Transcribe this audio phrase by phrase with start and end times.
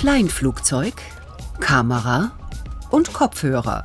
[0.00, 0.94] Kleinflugzeug,
[1.60, 2.30] Kamera
[2.88, 3.84] und Kopfhörer.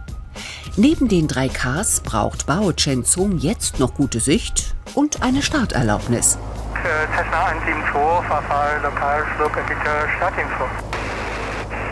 [0.77, 6.37] Neben den drei Ks braucht Bao Chen Zung jetzt noch gute Sicht und eine Starterlaubnis.
[6.81, 10.63] Cessna 172, Verfall, Lokalflugerbieter, Startinfo.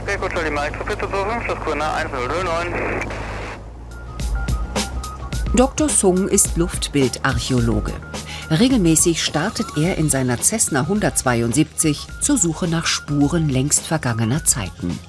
[0.06, 2.74] Echo Charlie Mike, bitte buchen, Schlusskurve 1009.
[5.54, 5.90] Dr.
[5.90, 7.92] Sung ist Luftbildarchäologe.
[8.60, 15.00] Regelmäßig startet er in seiner Cessna 172 zur Suche nach Spuren längst vergangener Zeiten.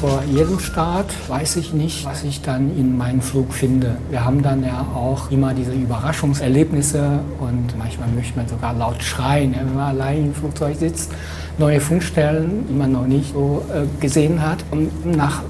[0.00, 3.96] Vor jedem Start weiß ich nicht, was ich dann in meinem Flug finde.
[4.10, 9.54] Wir haben dann ja auch immer diese Überraschungserlebnisse und manchmal möchte man sogar laut schreien,
[9.54, 11.12] wenn man allein im Flugzeug sitzt,
[11.58, 15.42] neue Funkstellen, die man noch nicht so äh, gesehen hat und nach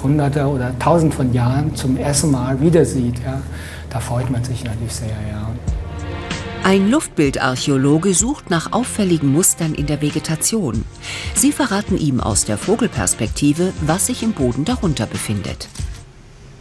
[0.00, 3.18] hunderte oder tausend von Jahren zum ersten Mal wieder sieht.
[3.24, 3.42] Ja,
[3.90, 5.08] da freut man sich natürlich sehr.
[5.08, 5.48] Ja.
[6.64, 10.84] Ein Luftbildarchäologe sucht nach auffälligen Mustern in der Vegetation.
[11.34, 15.68] Sie verraten ihm aus der Vogelperspektive, was sich im Boden darunter befindet.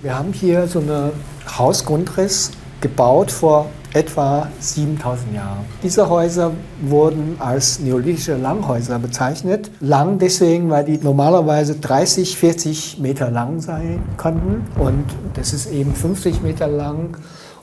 [0.02, 1.12] Wir haben hier so einen
[1.56, 2.50] Hausgrundriss
[2.82, 5.66] gebaut vor etwa 7000 Jahren.
[5.84, 9.70] Diese Häuser wurden als neolithische Langhäuser bezeichnet.
[9.82, 14.66] Lang deswegen, weil die normalerweise 30, 40 Meter lang sein konnten.
[14.80, 17.18] Und das ist eben 50 Meter lang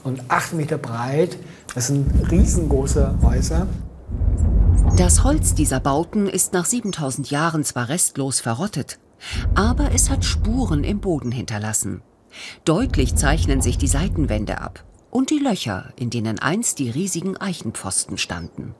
[0.05, 1.37] und 8 Meter breit.
[1.79, 3.69] Das sind riesengroße Häuser.
[4.97, 8.99] Das Holz dieser Bauten ist nach 7000 Jahren zwar restlos verrottet,
[9.55, 12.03] aber es hat Spuren im Boden hinterlassen.
[12.65, 18.19] Deutlich zeichnen sich die Seitenwände ab und die Löcher, in denen einst die riesigen Eichenpfosten
[18.19, 18.75] standen.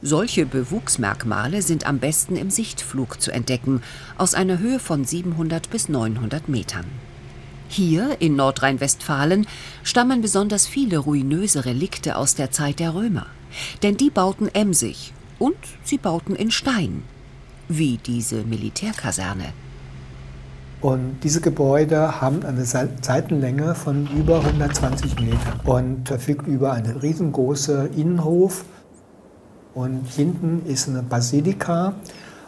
[0.00, 3.82] Solche Bewuchsmerkmale sind am besten im Sichtflug zu entdecken,
[4.16, 6.86] aus einer Höhe von 700 bis 900 Metern.
[7.76, 9.48] Hier in Nordrhein-Westfalen
[9.82, 13.26] stammen besonders viele ruinöse Relikte aus der Zeit der Römer.
[13.82, 17.02] Denn die bauten emsig und sie bauten in Stein,
[17.66, 19.46] wie diese Militärkaserne.
[20.82, 27.92] Und diese Gebäude haben eine Seitenlänge von über 120 Metern und verfügt über einen riesengroßen
[27.94, 28.64] Innenhof.
[29.74, 31.94] Und hinten ist eine Basilika,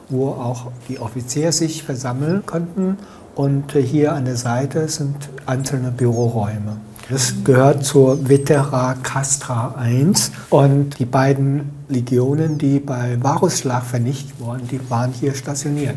[0.08, 2.98] wo auch die Offiziere sich versammeln konnten
[3.36, 6.78] und hier an der Seite sind einzelne Büroräume.
[7.08, 10.12] Das gehört zur Vetera Castra I
[10.50, 15.94] und die beiden Legionen, die bei Varusschlag vernichtet wurden, die waren hier stationiert.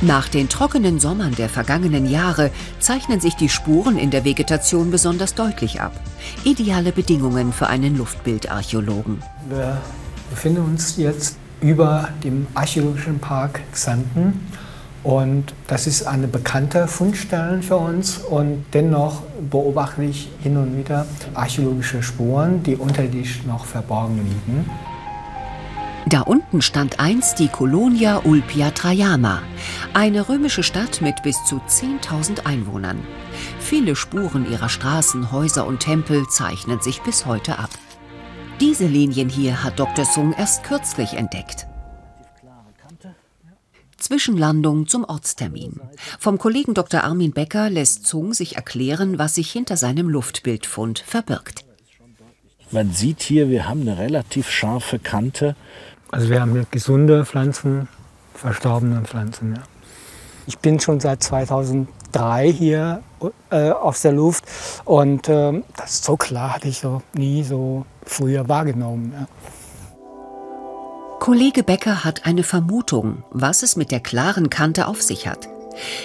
[0.00, 5.34] Nach den trockenen Sommern der vergangenen Jahre zeichnen sich die Spuren in der Vegetation besonders
[5.34, 5.92] deutlich ab.
[6.44, 9.22] Ideale Bedingungen für einen Luftbildarchäologen.
[9.48, 9.80] Wir
[10.30, 14.46] befinden uns jetzt über dem Archäologischen Park Xanten.
[15.02, 18.18] Und das ist eine bekannte Fundstelle für uns.
[18.18, 24.70] Und dennoch beobachte ich hin und wieder archäologische Spuren, die unterirdisch noch verborgen liegen.
[26.06, 29.40] Da unten stand einst die Colonia Ulpia Traiana,
[29.94, 33.00] eine römische Stadt mit bis zu 10.000 Einwohnern.
[33.58, 37.70] Viele Spuren ihrer Straßen, Häuser und Tempel zeichnen sich bis heute ab.
[38.60, 40.04] Diese Linien hier hat Dr.
[40.04, 41.66] Sung erst kürzlich entdeckt.
[43.98, 45.80] Zwischenlandung zum Ortstermin.
[46.20, 47.02] Vom Kollegen Dr.
[47.02, 51.64] Armin Becker lässt Zung sich erklären, was sich hinter seinem Luftbildfund verbirgt.
[52.70, 55.56] Man sieht hier, wir haben eine relativ scharfe Kante.
[56.10, 57.88] Also wir haben gesunde Pflanzen,
[58.34, 59.56] verstorbene Pflanzen.
[59.56, 59.62] Ja.
[60.46, 63.02] Ich bin schon seit 2003 hier
[63.50, 64.44] äh, aus der Luft
[64.84, 69.12] und äh, das ist so klar hatte ich so nie so früher wahrgenommen.
[69.12, 69.26] Ja.
[71.20, 75.48] Kollege Becker hat eine Vermutung, was es mit der klaren Kante auf sich hat.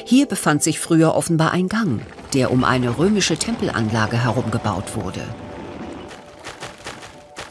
[0.05, 2.01] Hier befand sich früher offenbar ein Gang,
[2.33, 5.21] der um eine römische Tempelanlage herum gebaut wurde.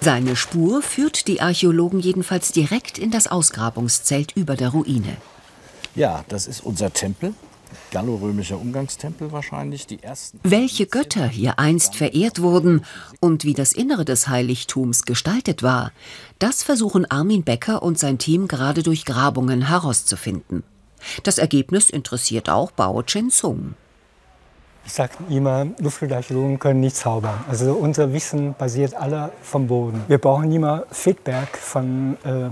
[0.00, 5.16] Seine Spur führt die Archäologen jedenfalls direkt in das Ausgrabungszelt über der Ruine.
[5.94, 7.34] Ja, das ist unser Tempel
[7.90, 10.40] gallorömischer Umgangstempel wahrscheinlich, die ersten.
[10.42, 12.84] Welche Götter hier einst verehrt wurden
[13.20, 15.92] und wie das Innere des Heiligtums gestaltet war,
[16.38, 20.62] das versuchen Armin Becker und sein Team gerade durch Grabungen herauszufinden.
[21.22, 23.74] Das Ergebnis interessiert auch Bao Chen Sung.
[24.84, 27.44] Ich sage immer, Luftarchäologen können nicht zaubern.
[27.46, 30.02] Also unser Wissen basiert alle vom Boden.
[30.08, 32.48] Wir brauchen immer Feedback von äh,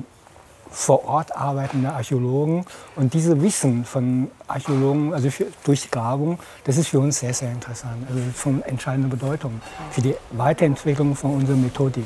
[0.76, 2.66] vor Ort arbeitende Archäologen.
[2.96, 7.32] Und diese Wissen von Archäologen, also für, durch die Grabung, das ist für uns sehr,
[7.32, 8.06] sehr interessant.
[8.08, 12.04] Also von entscheidender Bedeutung für die Weiterentwicklung von unserer Methodik.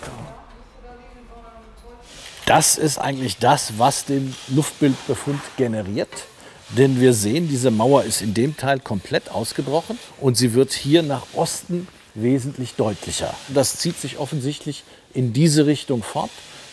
[2.46, 6.26] Das ist eigentlich das, was den Luftbildbefund generiert.
[6.68, 11.02] Denn wir sehen, diese Mauer ist in dem Teil komplett ausgebrochen und sie wird hier
[11.02, 13.34] nach Osten wesentlich deutlicher.
[13.48, 16.30] Das zieht sich offensichtlich in diese Richtung fort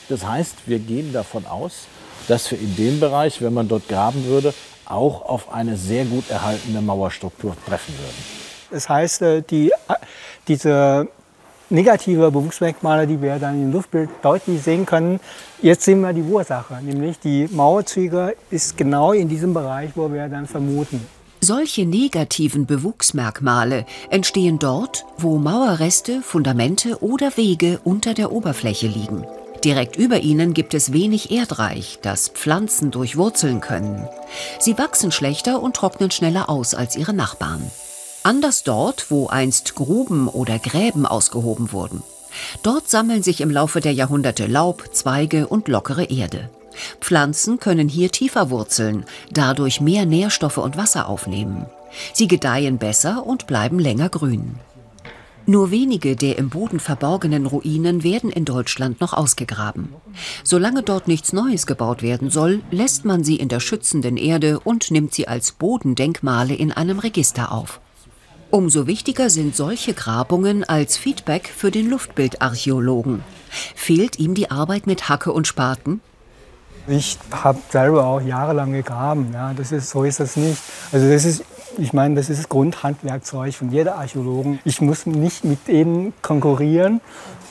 [0.10, 1.88] Das heißt, wir gehen davon aus,
[2.28, 4.54] dass wir in dem Bereich, wenn man dort graben würde,
[4.86, 8.48] auch auf eine sehr gut erhaltene Mauerstruktur treffen würden.
[8.72, 9.94] Das heißt, äh, die, äh,
[10.48, 11.08] diese
[11.70, 15.20] negative Bewuchsmerkmale, die wir dann im Luftbild deutlich sehen können,
[15.62, 20.28] jetzt sehen wir die Ursache, nämlich die Mauerzüge ist genau in diesem Bereich, wo wir
[20.30, 21.06] dann vermuten.
[21.40, 29.26] Solche negativen Bewuchsmerkmale entstehen dort, wo Mauerreste, Fundamente oder Wege unter der Oberfläche liegen.
[29.64, 34.08] Direkt über ihnen gibt es wenig Erdreich, das Pflanzen durchwurzeln können.
[34.60, 37.70] Sie wachsen schlechter und trocknen schneller aus als ihre Nachbarn.
[38.24, 42.04] Anders dort, wo einst Gruben oder Gräben ausgehoben wurden.
[42.62, 46.50] Dort sammeln sich im Laufe der Jahrhunderte Laub, Zweige und lockere Erde.
[47.02, 51.66] Pflanzen können hier tiefer wurzeln, dadurch mehr Nährstoffe und Wasser aufnehmen.
[52.14, 54.60] Sie gedeihen besser und bleiben länger grün.
[55.50, 59.96] Nur wenige der im Boden verborgenen Ruinen werden in Deutschland noch ausgegraben.
[60.44, 64.92] Solange dort nichts Neues gebaut werden soll, lässt man sie in der schützenden Erde und
[64.92, 67.80] nimmt sie als Bodendenkmale in einem Register auf.
[68.52, 73.24] Umso wichtiger sind solche Grabungen als Feedback für den Luftbildarchäologen.
[73.74, 76.02] Fehlt ihm die Arbeit mit Hacke und Spaten?
[76.90, 79.32] Ich habe selber auch jahrelang gegraben.
[79.34, 80.58] Ja, das ist, so ist das nicht.
[80.92, 81.44] Also das ist
[81.78, 84.60] ich meine, das ist Grundhandwerkzeug von jeder Archäologen.
[84.66, 87.02] Ich muss nicht mit denen konkurrieren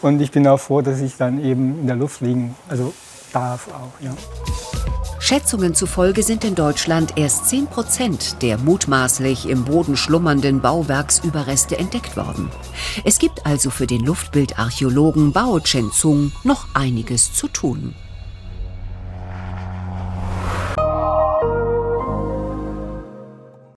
[0.02, 2.92] und ich bin auch froh, dass ich dann eben in der Luft liegen also
[3.32, 4.00] darf auch.
[4.00, 4.12] Ja.
[5.18, 12.16] Schätzungen zufolge sind in Deutschland erst 10 Prozent der mutmaßlich im Boden schlummernden Bauwerksüberreste entdeckt
[12.16, 12.50] worden.
[13.04, 17.94] Es gibt also für den Luftbildarchäologen Bao Chen-Zung noch einiges zu tun.